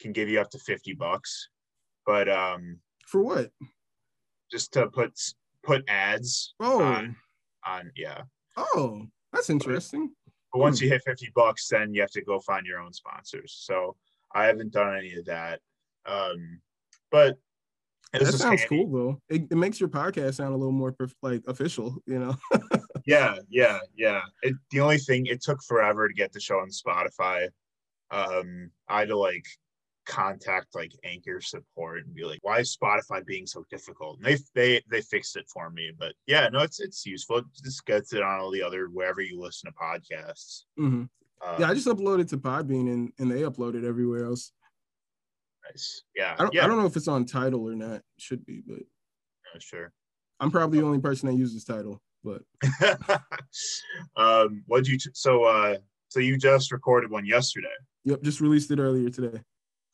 [0.00, 1.48] can give you up to fifty bucks.
[2.06, 3.50] But um, for what?
[4.50, 5.12] Just to put
[5.62, 6.54] put ads.
[6.60, 6.82] Oh.
[6.82, 7.16] On,
[7.66, 8.22] on yeah.
[8.56, 10.10] Oh, that's interesting.
[10.23, 10.23] But
[10.58, 10.84] once hmm.
[10.84, 13.56] you hit 50 bucks, then you have to go find your own sponsors.
[13.60, 13.96] So
[14.34, 15.60] I haven't done any of that.
[16.06, 16.60] Um,
[17.10, 17.38] but
[18.12, 18.66] that sounds handy.
[18.68, 19.20] cool though.
[19.28, 22.36] It, it, makes your podcast sound a little more like official, you know?
[23.06, 24.22] yeah, yeah, yeah.
[24.42, 27.48] It, the only thing it took forever to get the show on Spotify.
[28.10, 29.44] Um, I had to like
[30.06, 34.38] contact like anchor support and be like why is spotify being so difficult and they
[34.54, 38.12] they they fixed it for me but yeah no it's it's useful it just gets
[38.12, 40.84] it on all the other wherever you listen to podcasts Mhm.
[40.92, 41.08] um,
[41.58, 44.52] yeah, I just uploaded to Podbean and, and they uploaded everywhere else.
[45.68, 47.96] nice yeah I don't, yeah I don't know if it's on Tidal or not.
[47.96, 48.80] It should be, but
[49.60, 49.92] sure
[50.40, 52.02] I'm probably the only person that uses Tidal.
[52.22, 52.42] But
[54.16, 55.76] um what you so uh
[56.08, 57.68] so you just recorded one yesterday
[58.04, 59.40] yep, just released it earlier today.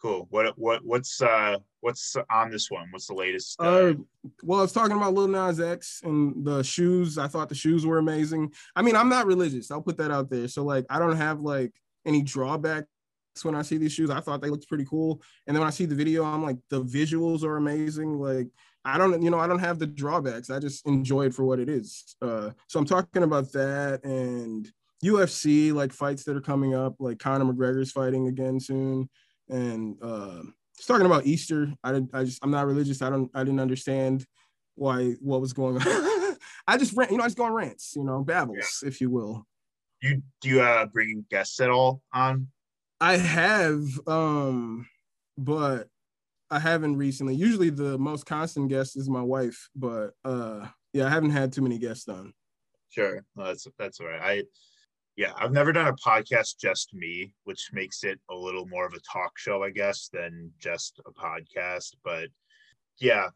[0.00, 3.94] Cool what what what's uh what's on this one what's the latest uh, Uh,
[4.42, 7.18] well, I was talking about Lil Nas X and the shoes.
[7.18, 8.52] I thought the shoes were amazing.
[8.76, 9.70] I mean, I'm not religious.
[9.70, 10.48] I'll put that out there.
[10.48, 11.72] So like, I don't have like
[12.04, 12.86] any drawbacks
[13.42, 14.10] when I see these shoes.
[14.10, 15.22] I thought they looked pretty cool.
[15.46, 18.18] And then when I see the video, I'm like, the visuals are amazing.
[18.18, 18.48] Like,
[18.84, 20.50] I don't, you know, I don't have the drawbacks.
[20.50, 22.16] I just enjoy it for what it is.
[22.20, 24.70] Uh, so I'm talking about that and
[25.04, 26.96] UFC, like fights that are coming up.
[26.98, 29.08] Like Conor McGregor's fighting again soon,
[29.50, 30.42] and uh,
[30.76, 31.72] just talking about Easter.
[31.84, 32.14] I didn't.
[32.14, 32.42] I just.
[32.42, 33.02] I'm not religious.
[33.02, 33.30] I don't.
[33.34, 34.24] I didn't understand
[34.76, 35.82] why what was going on.
[36.66, 37.10] I just rant.
[37.10, 37.94] You know, I just go on rants.
[37.96, 39.46] You know, babbles, if you will.
[40.00, 42.48] you do you uh bring guests at all on
[43.00, 44.86] I have, um,
[45.38, 45.88] but
[46.50, 47.34] I haven't recently.
[47.34, 51.62] Usually, the most constant guest is my wife, but uh, yeah, I haven't had too
[51.62, 52.34] many guests on.
[52.90, 54.20] Sure, no, that's that's all right.
[54.20, 54.42] I
[55.16, 58.94] yeah, I've never done a podcast just me, which makes it a little more of
[58.94, 61.94] a talk show, I guess, than just a podcast.
[62.05, 62.29] But
[62.99, 63.29] yeah,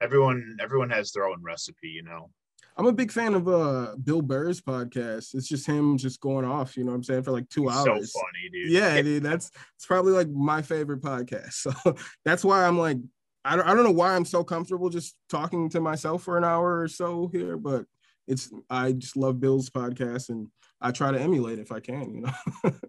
[0.00, 2.30] everyone everyone has their own recipe, you know.
[2.76, 5.34] I'm a big fan of uh Bill Burr's podcast.
[5.34, 8.12] It's just him just going off, you know what I'm saying, for like two hours.
[8.12, 8.70] so funny, dude.
[8.70, 11.66] Yeah, dude, that's it's probably like my favorite podcast.
[11.84, 12.98] So that's why I'm like,
[13.44, 16.44] I don't, I don't know why I'm so comfortable just talking to myself for an
[16.44, 17.84] hour or so here, but
[18.26, 20.48] it's I just love Bill's podcast and
[20.82, 22.72] I try to emulate if I can, you know.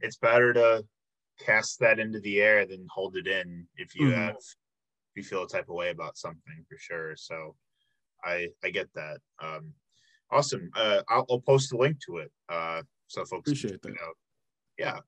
[0.00, 0.84] It's better to
[1.38, 4.14] cast that into the air than hold it in if you Mhm.
[4.14, 7.16] have if you feel a type of way about something for sure.
[7.16, 7.56] So
[8.24, 9.18] I I get that.
[9.40, 9.74] Um
[10.30, 10.70] awesome.
[10.74, 12.32] Uh I'll, I'll post a link to it.
[12.48, 13.90] Uh so folks Appreciate that.
[13.90, 14.16] out.
[14.78, 15.00] Yeah.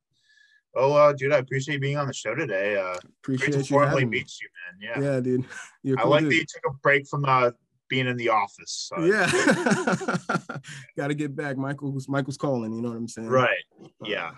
[0.74, 2.76] Well, uh, dude, I appreciate you being on the show today.
[2.76, 4.18] Uh, great Appreciate to you formally having me.
[4.20, 5.02] meet you, man.
[5.02, 5.44] Yeah, Yeah, dude.
[5.82, 6.30] You're a I cool like dude.
[6.32, 7.50] that you took a break from uh,
[7.92, 8.90] being in the office.
[8.90, 9.26] So- Yeah.
[10.96, 11.58] Got to get back.
[11.58, 13.28] Michael's Michael's calling, you know what I'm saying?
[13.28, 13.50] right.
[13.84, 14.30] Uh, Yeah.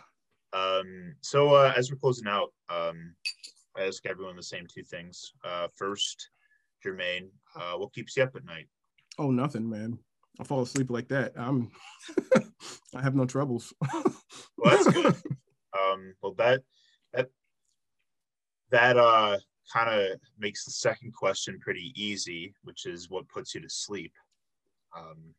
[0.53, 3.15] Um, so uh, as we're closing out, um,
[3.77, 5.33] I ask everyone the same two things.
[5.45, 6.31] Uh, first,
[6.85, 8.67] Jermaine, uh, what keeps you up at night?
[9.19, 9.99] Oh, nothing, man.
[10.41, 11.33] I fall asleep like that.
[11.37, 11.71] I'm
[12.97, 13.73] I have no troubles.
[13.83, 14.05] Well,
[14.65, 15.15] that's good.
[15.79, 16.63] um, well, that
[17.13, 17.29] that
[18.71, 19.39] that uh,
[19.73, 24.13] kind of makes the second question pretty easy, which is what puts you to sleep.
[24.97, 25.35] Um,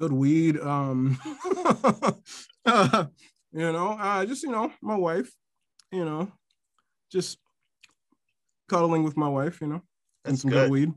[0.00, 0.58] Good weed.
[0.58, 1.18] Um
[2.66, 3.04] uh,
[3.52, 5.30] you know, uh just you know, my wife,
[5.92, 6.32] you know,
[7.10, 7.38] just
[8.68, 9.82] cuddling with my wife, you know,
[10.24, 10.64] and That's some good.
[10.64, 10.92] good weed.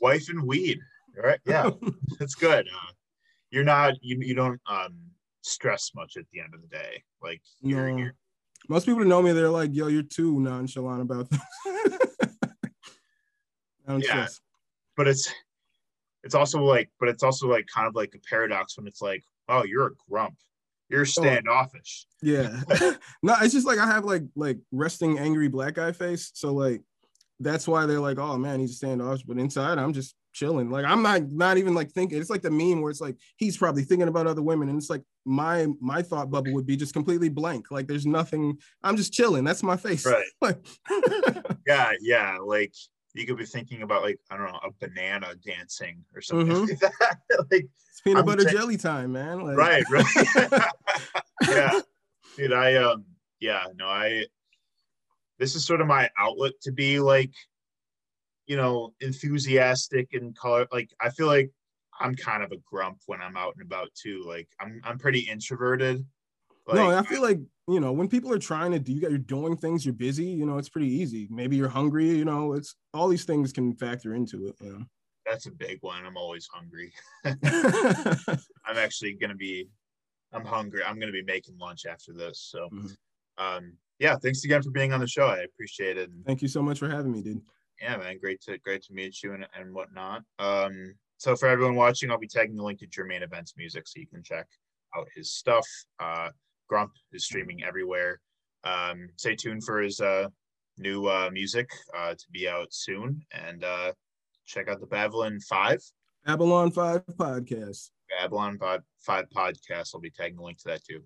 [0.00, 0.80] wife and weed.
[1.16, 1.40] All right.
[1.46, 1.70] Yeah,
[2.18, 2.66] that's good.
[2.68, 2.92] Uh,
[3.50, 4.94] you're not you you don't um
[5.42, 7.02] stress much at the end of the day.
[7.22, 7.96] Like you're, No.
[7.96, 8.14] you're
[8.68, 11.40] Most people that know me, they're like, yo, you're too nonchalant about this.
[13.88, 14.00] Yeah.
[14.00, 14.40] stress.
[14.96, 15.32] but it's
[16.24, 19.22] it's also like but it's also like kind of like a paradox when it's like,
[19.48, 20.34] oh, you're a grump.
[20.88, 21.04] You're oh.
[21.04, 22.06] standoffish.
[22.20, 22.60] Yeah.
[23.22, 26.32] no, it's just like I have like like resting angry black guy face.
[26.34, 26.82] So like
[27.38, 29.22] that's why they're like, oh man, he's standoffish.
[29.22, 30.70] But inside, I'm just chilling.
[30.70, 32.20] Like I'm not not even like thinking.
[32.20, 34.90] It's like the meme where it's like he's probably thinking about other women, and it's
[34.90, 37.70] like my my thought bubble would be just completely blank.
[37.70, 38.58] Like there's nothing.
[38.84, 39.44] I'm just chilling.
[39.44, 40.04] That's my face.
[40.06, 40.24] Right.
[40.42, 40.64] Like
[41.66, 42.38] Yeah, yeah.
[42.44, 42.74] Like
[43.14, 46.68] you could be thinking about like, I don't know, a banana dancing or something Mhm.
[46.68, 47.18] like that.
[47.50, 49.40] like it's peanut I'm butter saying- jelly time, man.
[49.40, 50.62] Like, right, right.
[51.48, 51.80] yeah.
[52.36, 53.04] Dude, I um
[53.40, 54.26] yeah, no, I
[55.38, 57.32] this is sort of my outlet to be like,
[58.46, 61.52] you know, enthusiastic and color like I feel like
[62.00, 64.22] I'm kind of a grump when I'm out and about too.
[64.26, 66.06] Like I'm I'm pretty introverted.
[66.66, 69.10] Like, no, I feel like you know when people are trying to do, you got
[69.10, 70.26] you're doing things, you're busy.
[70.26, 71.28] You know, it's pretty easy.
[71.30, 72.08] Maybe you're hungry.
[72.10, 74.56] You know, it's all these things can factor into it.
[74.60, 74.86] You
[75.24, 76.04] that's a big one.
[76.04, 76.92] I'm always hungry.
[77.24, 79.68] I'm actually gonna be
[80.32, 80.84] I'm hungry.
[80.84, 82.40] I'm gonna be making lunch after this.
[82.40, 82.96] So Mhm.
[83.38, 85.26] um yeah, thanks again for being on the show.
[85.26, 86.10] I appreciate it.
[86.26, 87.42] Thank you so much for having me, dude.
[87.80, 90.22] Yeah, man, great to great to meet you and, and whatnot.
[90.38, 94.00] Um, so for everyone watching, I'll be tagging the link to Jermaine Events Music so
[94.00, 94.46] you can check
[94.96, 95.66] out his stuff.
[95.98, 96.28] Uh,
[96.68, 98.20] Grump is streaming everywhere.
[98.64, 100.28] Um, stay tuned for his uh,
[100.78, 103.92] new uh, music uh, to be out soon, and uh,
[104.46, 105.80] check out the Babylon Five
[106.24, 107.90] Babylon Five podcast.
[108.20, 109.92] Babylon Five Five podcast.
[109.94, 111.02] I'll be tagging the link to that too.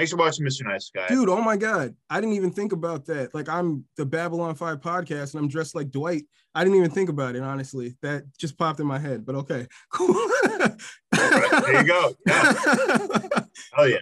[0.00, 0.64] Thanks for watching, Mr.
[0.64, 1.08] Nice Guy.
[1.08, 1.94] Dude, oh my God.
[2.08, 3.34] I didn't even think about that.
[3.34, 6.22] Like, I'm the Babylon 5 podcast and I'm dressed like Dwight.
[6.54, 7.98] I didn't even think about it, honestly.
[8.00, 10.14] That just popped in my head, but okay, cool.
[11.12, 12.14] there you go.
[12.26, 12.54] Yeah.
[13.76, 13.98] oh, yeah.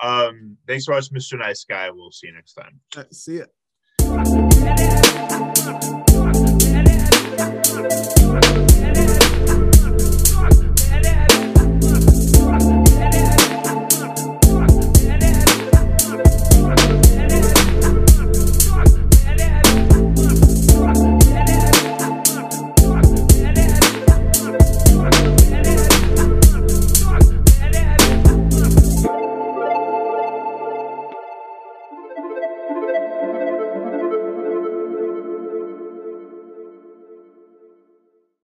[0.00, 1.38] um, thanks for watching, Mr.
[1.38, 1.90] Nice Guy.
[1.90, 2.80] We'll see you next time.
[3.12, 3.42] See
[5.90, 6.00] ya.